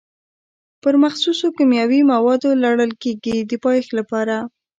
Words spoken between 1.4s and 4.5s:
کیمیاوي موادو لړل کېږي د پایښت لپاره.